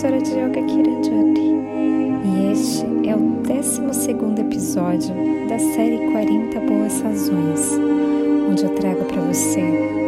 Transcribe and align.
professora 0.00 0.22
de 0.22 0.30
Yoga 0.30 0.62
Kiranjoti. 0.62 1.40
E 2.24 2.52
este 2.52 2.86
é 3.06 3.14
o 3.14 3.42
12 3.42 3.82
episódio 4.40 5.14
da 5.46 5.58
série 5.58 6.10
40 6.10 6.58
Boas 6.60 7.02
Razões, 7.02 7.78
onde 8.48 8.64
eu 8.64 8.70
trago 8.76 9.04
para 9.04 9.20
você, 9.20 9.60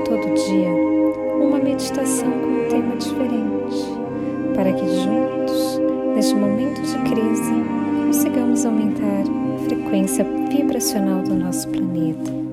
todo 0.07 0.35
dia, 0.47 0.71
uma 1.43 1.59
meditação 1.59 2.31
com 2.31 2.47
um 2.47 2.69
tema 2.71 2.97
diferente, 2.97 4.55
para 4.55 4.73
que 4.73 4.87
juntos, 4.87 5.81
neste 6.15 6.35
momento 6.37 6.81
de 6.81 6.99
crise, 7.11 7.53
consigamos 8.07 8.65
aumentar 8.65 9.05
a 9.05 9.65
frequência 9.69 10.25
vibracional 10.49 11.23
do 11.23 11.35
nosso 11.35 11.69
planeta 11.69 12.52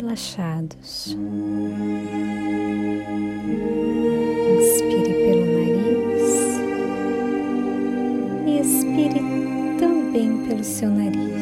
relaxados. 0.00 1.16
Inspire 4.56 5.14
pelo 5.24 5.44
nariz 5.56 6.28
e 8.46 8.60
expire 8.60 9.20
também 9.78 10.46
pelo 10.46 10.62
seu 10.64 10.90
nariz. 10.90 11.37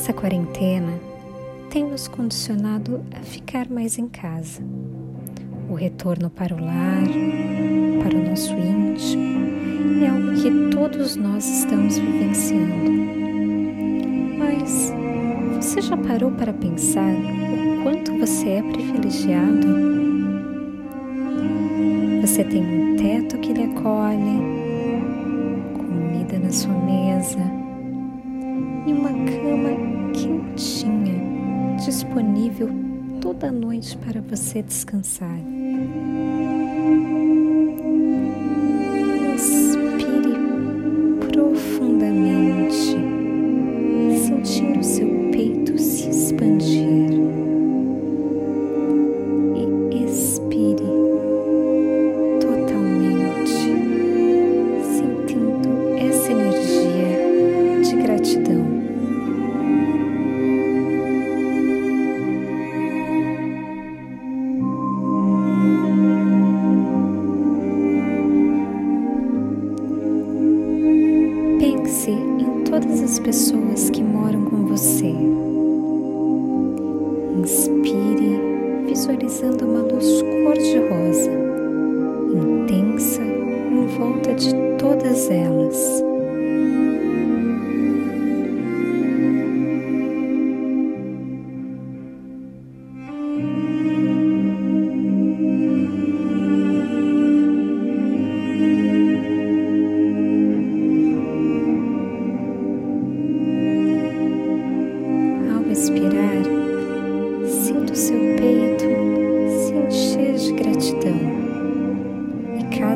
Essa 0.00 0.12
quarentena 0.12 0.92
tem 1.70 1.84
nos 1.84 2.06
condicionado 2.06 3.04
a 3.12 3.18
ficar 3.18 3.68
mais 3.68 3.98
em 3.98 4.06
casa. 4.08 4.62
O 5.68 5.74
retorno 5.74 6.30
para 6.30 6.54
o 6.54 6.64
lar, 6.64 7.02
para 8.00 8.16
o 8.16 8.28
nosso 8.30 8.52
íntimo, 8.54 10.04
é 10.04 10.08
algo 10.08 10.40
que 10.40 10.70
todos 10.70 11.16
nós 11.16 11.44
estamos 11.44 11.98
vivenciando. 11.98 12.92
Mas 14.38 14.92
você 15.56 15.80
já 15.80 15.96
parou 15.96 16.30
para 16.30 16.52
pensar 16.52 17.12
o 17.12 17.82
quanto 17.82 18.16
você 18.18 18.50
é 18.50 18.62
privilegiado? 18.62 19.66
Você 22.20 22.44
tem 22.44 22.62
um 22.62 22.96
teto 22.96 23.36
que 23.38 23.52
lhe 23.52 23.64
acolhe, 23.64 24.38
comida 25.76 26.38
na 26.38 26.52
sua 26.52 26.72
mesa 26.72 27.57
cama 30.58 31.04
quentinha 31.08 31.76
disponível 31.84 32.68
toda 33.20 33.52
noite 33.52 33.96
para 33.98 34.20
você 34.20 34.60
descansar. 34.62 35.57
Pessoas 73.28 73.90
que 73.90 73.97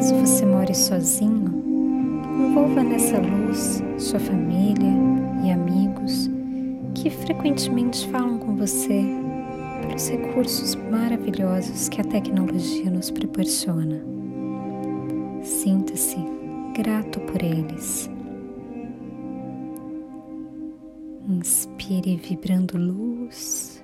Caso 0.03 0.17
você 0.17 0.45
more 0.45 0.75
sozinho, 0.75 1.63
envolva 2.41 2.83
nessa 2.83 3.19
luz 3.19 3.81
sua 3.99 4.19
família 4.19 4.93
e 5.45 5.51
amigos 5.53 6.29
que 6.93 7.09
frequentemente 7.09 8.09
falam 8.09 8.37
com 8.39 8.57
você 8.57 9.05
pelos 9.81 10.09
recursos 10.09 10.75
maravilhosos 10.75 11.89
que 11.89 12.01
a 12.01 12.05
tecnologia 12.05 12.91
nos 12.91 13.13
proporciona. 13.13 14.03
Sinta-se 15.43 16.19
grato 16.75 17.21
por 17.21 17.41
eles. 17.41 18.12
Inspire 21.33 22.17
vibrando 22.17 22.77
luz 22.77 23.83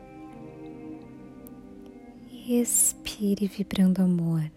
expire 2.55 3.47
vibrando 3.47 4.03
amor. 4.03 4.51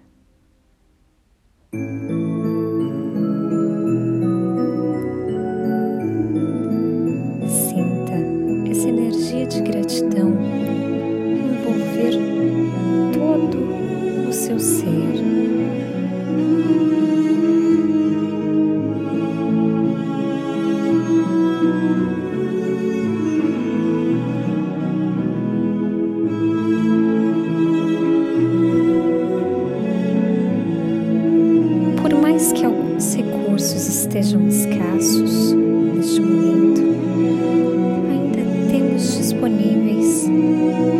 disponíveis. 39.42 40.91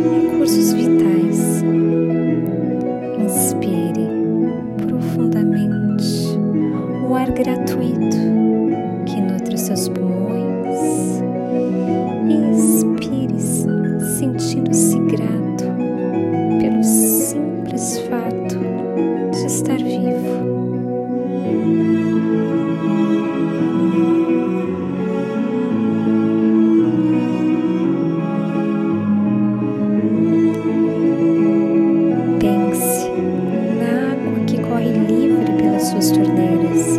torneiras, 36.10 36.98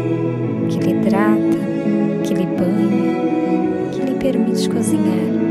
que 0.69 0.79
lhe 0.79 0.91
hidrata, 0.91 1.57
que 2.23 2.33
lhe 2.33 2.45
banha, 2.45 3.91
que 3.91 4.01
lhe 4.01 4.15
permite 4.15 4.69
cozinhar. 4.69 5.42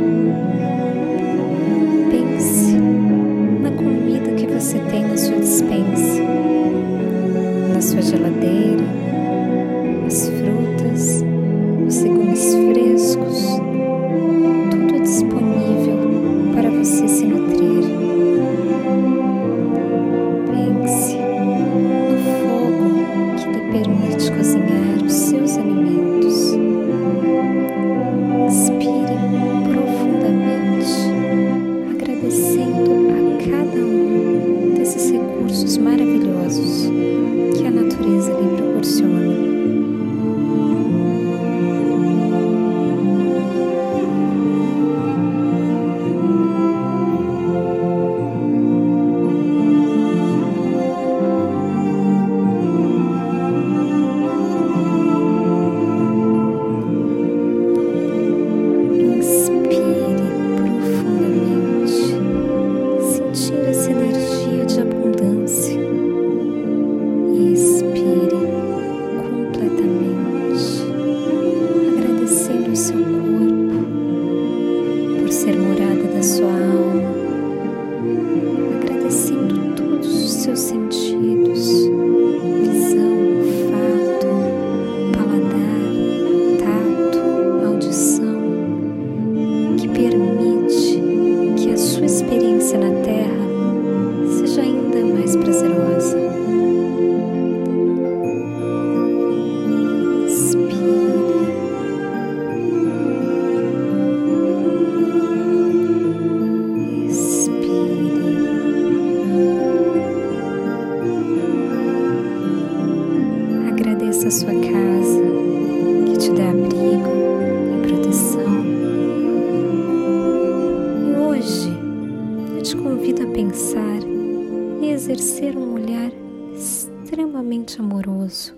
Exercer 125.02 125.56
um 125.56 125.74
olhar 125.74 126.12
extremamente 126.54 127.80
amoroso 127.80 128.54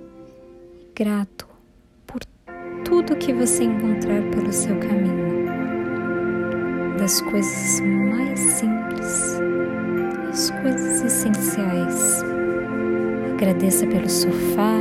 e 0.79 0.93
grato 0.94 1.49
por 2.06 2.20
tudo 2.85 3.17
que 3.17 3.32
você 3.32 3.64
encontrar 3.64 4.20
pelo 4.31 4.52
seu 4.52 4.79
caminho. 4.79 5.46
Das 6.99 7.23
coisas 7.23 7.81
mais 7.81 8.38
simples 8.38 9.41
às 10.29 10.50
coisas 10.50 11.02
essenciais. 11.05 12.23
Agradeça 13.32 13.87
pelo 13.87 14.11
sofá 14.11 14.76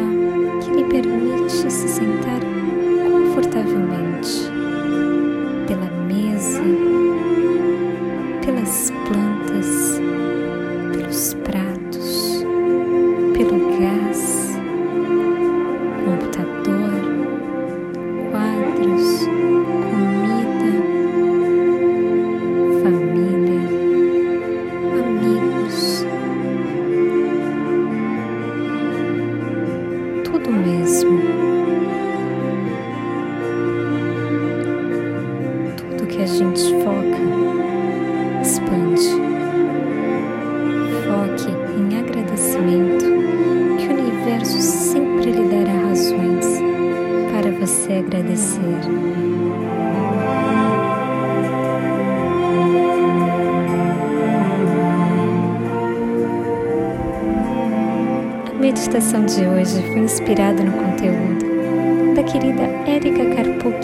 meditação 58.63 59.25
de 59.25 59.45
hoje 59.45 59.81
foi 59.87 59.99
inspirada 59.99 60.63
no 60.63 60.71
conteúdo 60.71 62.15
da 62.15 62.23
querida 62.23 62.63
Erika 62.87 63.35
Karpuk, 63.35 63.77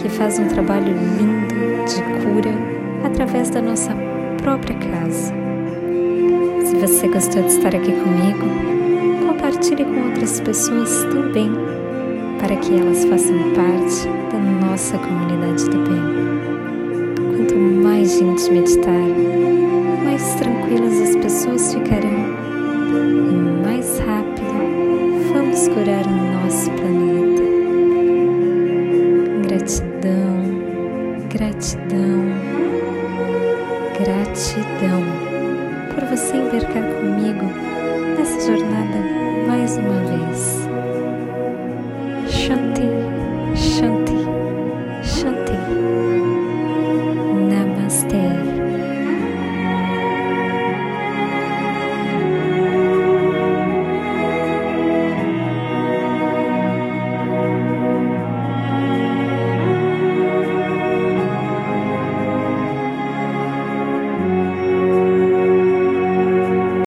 que 0.00 0.08
faz 0.08 0.38
um 0.38 0.46
trabalho 0.46 0.86
lindo 0.86 1.84
de 1.84 2.00
cura 2.22 2.52
através 3.04 3.50
da 3.50 3.60
nossa 3.60 3.90
própria 4.40 4.76
casa. 4.76 5.34
Se 6.64 6.76
você 6.76 7.08
gostou 7.08 7.42
de 7.42 7.48
estar 7.48 7.74
aqui 7.74 7.90
comigo, 7.90 9.26
compartilhe 9.26 9.84
com 9.84 10.08
outras 10.08 10.40
pessoas 10.42 11.04
também, 11.12 11.50
para 12.38 12.54
que 12.54 12.72
elas 12.72 13.04
façam 13.06 13.36
parte 13.52 14.06
da 14.30 14.38
nossa 14.64 14.96
comunidade 14.96 15.68
do 15.70 15.78
bem. 15.88 17.36
Quanto 17.36 17.56
mais 17.56 18.16
gente 18.16 18.48
meditar, 18.48 19.08
mais 20.04 20.36
tranquilas 20.36 21.00
as 21.00 21.16
pessoas 21.16 21.74
ficarão 21.74 22.03
curar 25.68 26.06
o 26.06 26.42
nosso 26.42 26.70
planeta. 26.72 27.42
Gratidão, 29.48 30.44
gratidão, 31.28 32.24
gratidão 33.98 35.02
por 35.94 36.04
você 36.04 36.36
embarcar 36.36 36.82
comigo 36.94 37.46
nessa 38.16 38.40
jornada 38.40 38.98
mais 39.46 39.76
uma 39.76 40.00
vez. 40.04 40.63